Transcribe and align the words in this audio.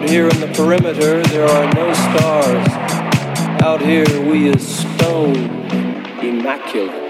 Out 0.00 0.08
here 0.08 0.28
in 0.28 0.40
the 0.40 0.46
perimeter, 0.54 1.22
there 1.24 1.46
are 1.46 1.74
no 1.74 1.92
stars. 1.92 2.68
Out 3.62 3.82
here, 3.82 4.06
we 4.22 4.48
is 4.48 4.66
stone, 4.78 5.36
immaculate. 6.22 7.09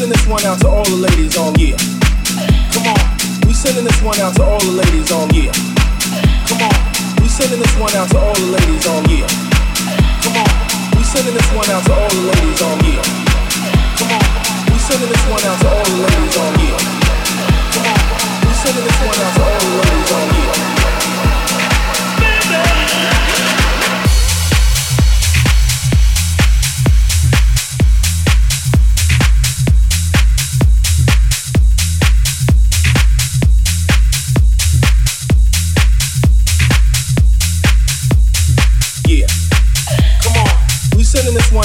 sending 0.00 0.16
this 0.16 0.26
one 0.26 0.44
out 0.46 0.58
to 0.58 0.66
all 0.66 0.84
the 0.84 0.96
ladies 0.96 1.36
all 1.36 1.52
year. 1.60 1.76
Come 2.72 2.88
on, 2.88 2.96
we 3.44 3.52
sending 3.52 3.84
this 3.84 4.00
one 4.00 4.18
out 4.20 4.32
to 4.36 4.42
all 4.42 4.58
the 4.58 4.72
ladies 4.72 5.12
all 5.12 5.28
year. 5.28 5.52
Come 6.48 6.64
on, 6.64 6.72
we 7.20 7.28
sending 7.28 7.60
this 7.60 7.76
one 7.76 7.92
out 7.92 8.08
to 8.08 8.16
all 8.16 8.32
the 8.32 8.48
ladies 8.48 8.86
all 8.88 9.04
year. 9.12 9.28
Come 10.24 10.40
on, 10.40 10.48
we 10.96 11.04
sending 11.04 11.36
this 11.36 11.44
one 11.52 11.68
out 11.68 11.84
to 11.84 11.92
all 11.92 12.08
the 12.08 12.32
ladies 12.32 12.62
all 12.64 12.80
year. 12.80 13.04
Come 14.00 14.16
on, 14.16 14.24
we 14.72 14.78
sending 14.80 15.10
this 15.12 15.24
one 15.28 15.44
out 15.44 15.60
to 15.60 15.68
all 15.68 15.84
the 15.84 15.96
ladies 16.00 16.36
all 16.40 16.52
year. 16.64 16.80
Come 17.76 17.84
on, 17.92 18.00
we 18.40 18.52
sending 18.56 18.84
this 18.88 19.00
one 19.04 19.20
out 19.20 19.36
to 19.36 19.42
all 19.44 19.60
the 19.60 19.72
ladies 19.84 20.12
all 20.16 20.28
year. 20.32 20.52
Baby. 22.24 23.29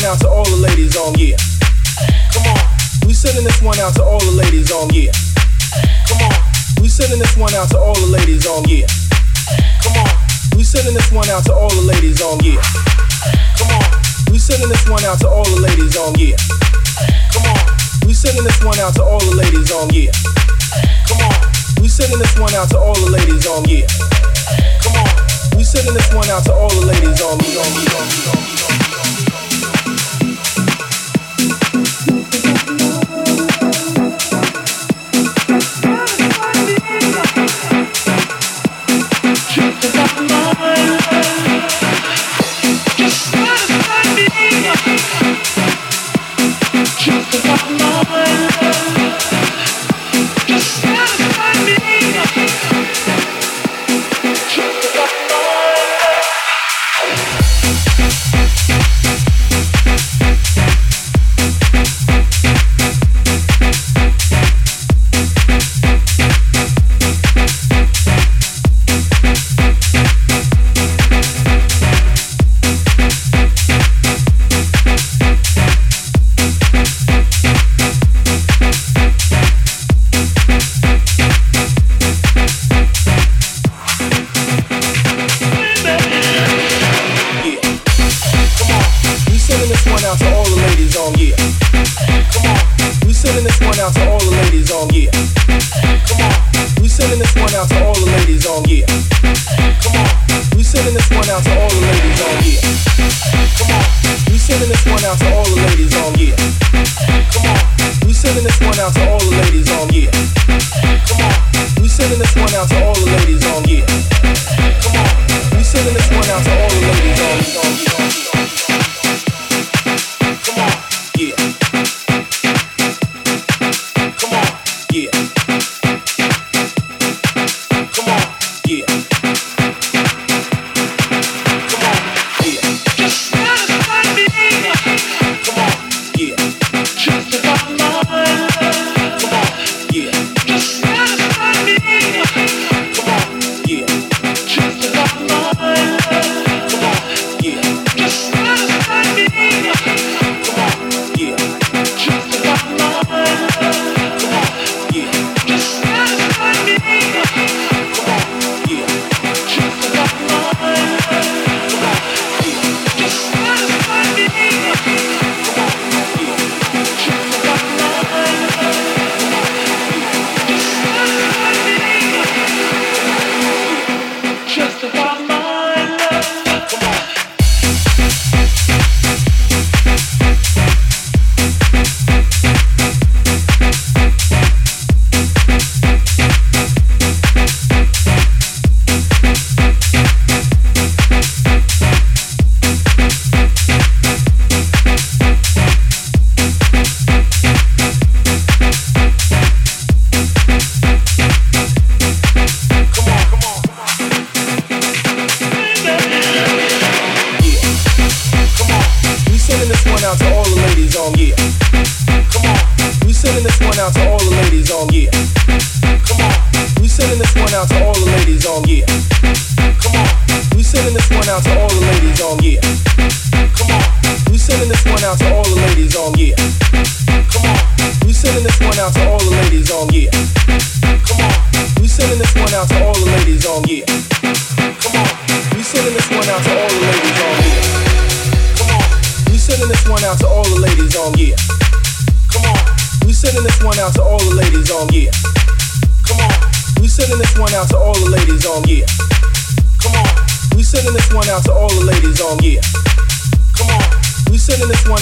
out 0.06 0.20
to 0.22 0.30
all 0.30 0.46
the 0.46 0.62
ladies 0.62 0.96
on, 0.96 1.18
yeah. 1.18 1.34
Come 2.30 2.46
on, 2.46 2.62
we 3.08 3.14
sending 3.14 3.44
this 3.44 3.62
one 3.62 3.80
out 3.80 3.96
to 3.96 4.04
all 4.04 4.20
the 4.20 4.38
ladies 4.38 4.72
on, 4.72 4.94
yeah. 4.94 5.10
Come 6.06 6.22
on, 6.22 6.36
we 6.82 6.88
sending 6.88 7.18
this 7.18 7.36
one 7.36 7.54
out 7.56 7.70
to 7.74 7.78
all 7.80 7.96
the 7.98 8.06
ladies 8.14 8.46
on, 8.46 8.70
yeah. 8.70 8.86
Come 9.82 9.98
on, 9.98 10.10
we 10.56 10.64
sending 10.64 10.94
this 10.94 11.10
one 11.12 11.28
out 11.30 11.44
to 11.46 11.54
all 11.54 11.70
the 11.74 11.82
ladies 11.82 12.22
on, 12.22 12.38
yeah. 12.46 12.62
Come 13.58 13.74
on, 13.74 13.82
we 14.30 14.38
sending 14.38 14.70
this 14.70 14.86
one 14.86 15.04
out 15.06 15.18
to 15.26 15.28
all 15.28 15.44
the 15.44 15.62
ladies 15.66 15.98
on, 15.98 16.14
yeah. 16.22 16.38
Come 17.34 17.50
on, 17.50 17.58
we 18.06 18.14
sending 18.14 18.46
this 18.46 18.62
one 18.62 18.78
out 18.78 18.94
to 18.94 19.04
all 19.04 19.20
the 19.26 19.34
ladies 19.34 19.72
on, 19.74 19.90
yeah. 19.90 20.14
Come 21.10 21.22
on, 21.26 21.34
we 21.82 21.90
sending 21.90 22.20
this 22.20 22.38
one 22.38 22.54
out 22.54 22.70
to 22.70 22.78
all 22.78 22.94
the 22.94 23.10
ladies 23.10 23.48
on, 23.50 23.66
yeah. 23.66 23.90
Come 24.86 25.02
on, 25.02 25.10
we 25.58 25.64
sending 25.66 25.94
this 25.98 26.14
one 26.14 26.30
out 26.30 26.46
to 26.46 26.54
all 26.54 26.70
the 26.70 26.86
ladies 26.86 27.22
on, 27.26 27.40
yeah. 27.42 28.45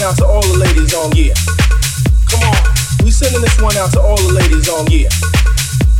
out 0.04 0.18
to 0.18 0.26
all 0.26 0.42
the 0.42 0.58
ladies 0.58 0.94
on 0.94 1.16
yeah. 1.16 1.34
Come 2.28 2.44
on, 2.44 2.60
we 3.06 3.12
sending 3.12 3.42
this 3.42 3.60
one 3.62 3.76
out 3.78 3.92
to 3.94 4.02
all 4.02 4.18
the 4.18 4.34
ladies 4.34 4.68
on 4.68 4.86
yeah. 4.92 5.08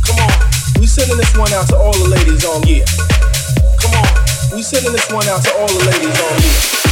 Come 0.04 0.20
on, 0.20 0.32
we 0.78 0.86
sending 0.86 1.16
this 1.16 1.34
one 1.36 1.50
out 1.54 1.68
to 1.68 1.76
all 1.76 1.92
the 1.92 2.08
ladies 2.08 2.44
on 2.44 2.62
yeah. 2.68 2.84
Come 3.80 3.94
on, 3.94 4.54
we 4.54 4.62
sending 4.62 4.92
this 4.92 5.10
one 5.10 5.26
out 5.28 5.42
to 5.44 5.52
all 5.56 5.68
the 5.68 5.84
ladies 5.88 6.20
on 6.20 6.42
yeah. 6.42 6.83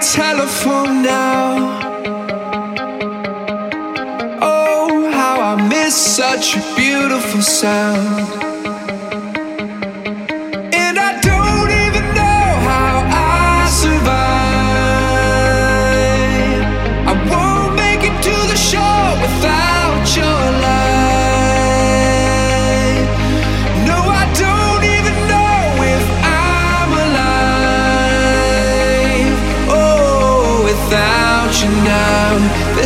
Telephone 0.00 1.02
now. 1.02 1.80
Oh, 4.40 5.10
how 5.12 5.40
I 5.40 5.68
miss 5.68 5.94
such 5.96 6.56
a 6.56 6.76
beautiful 6.76 7.42
sound. 7.42 8.37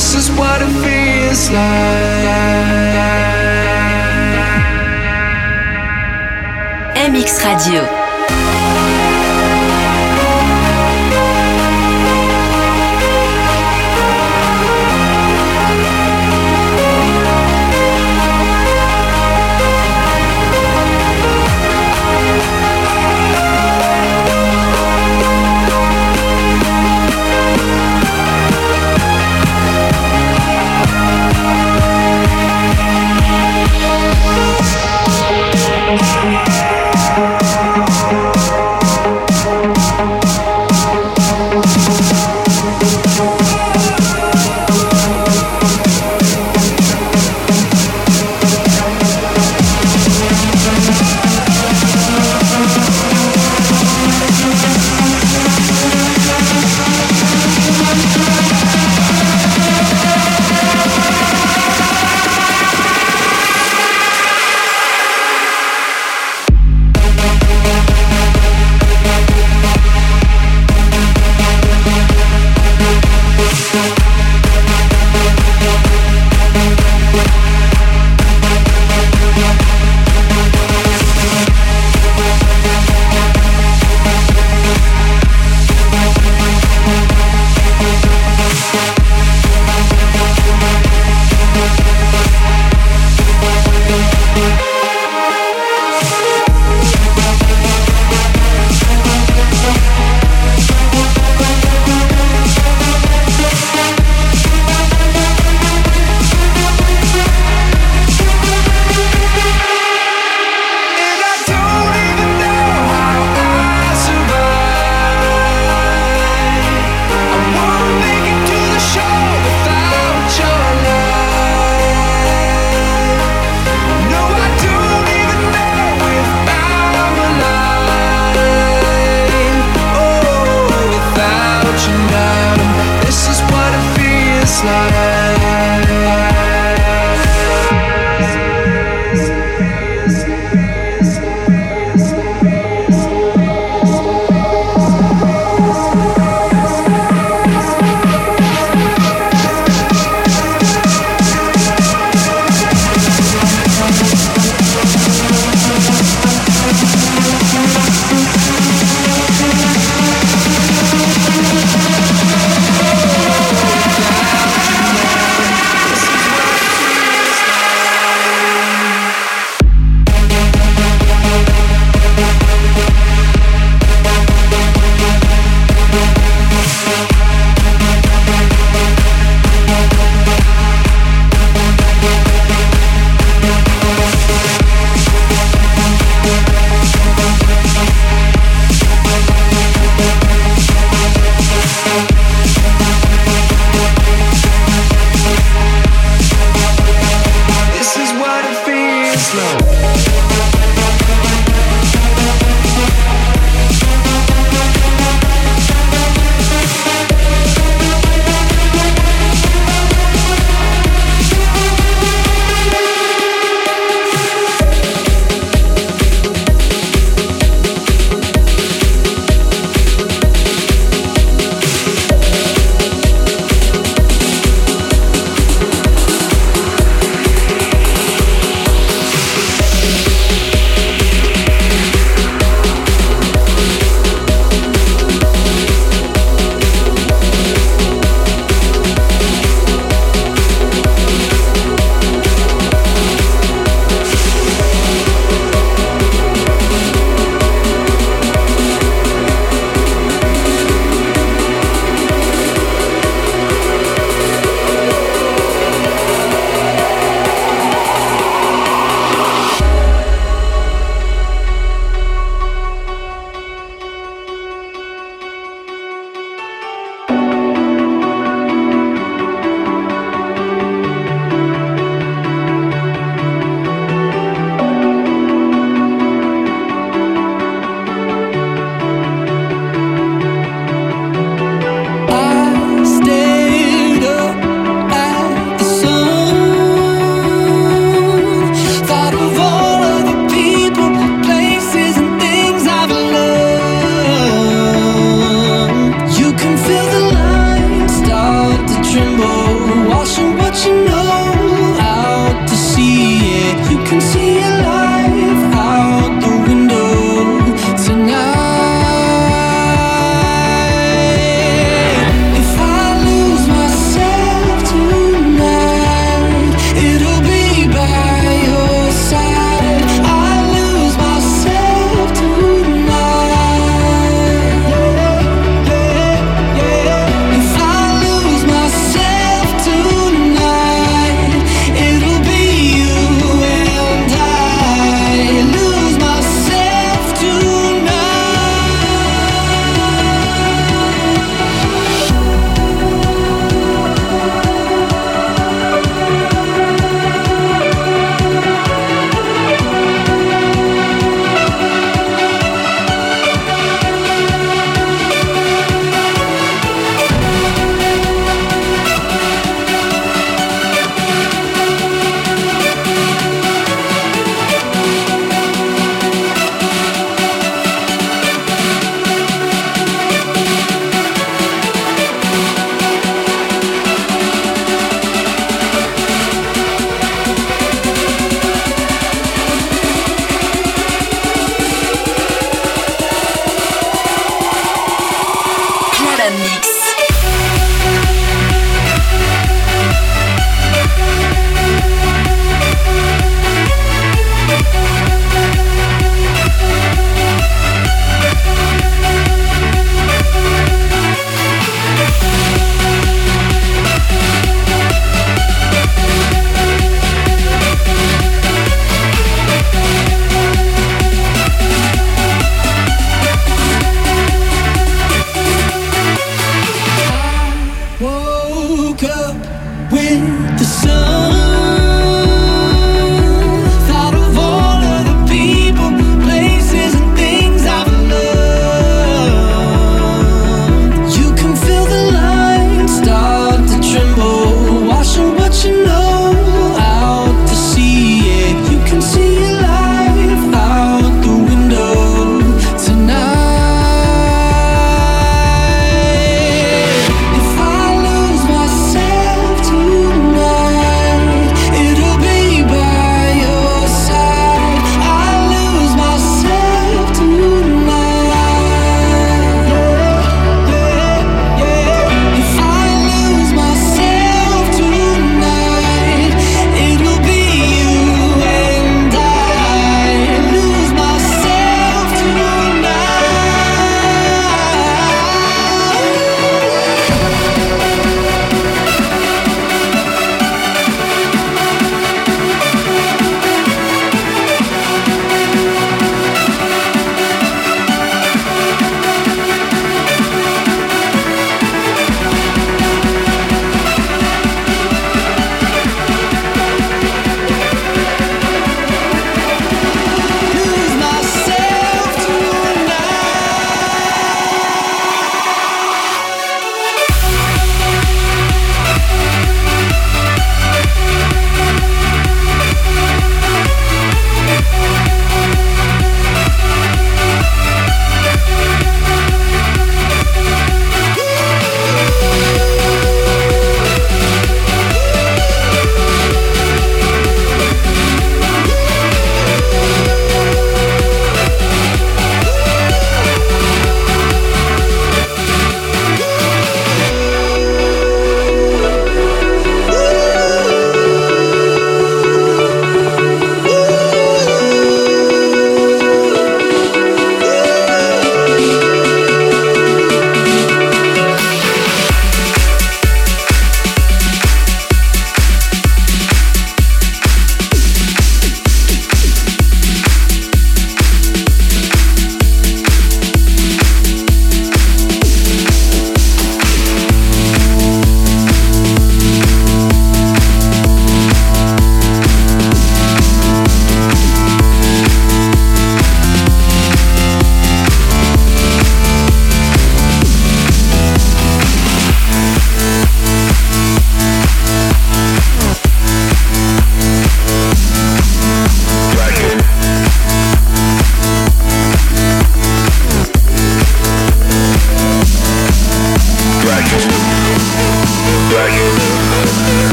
This. 0.00 0.30
MX 6.96 7.44
Radio. 7.44 7.99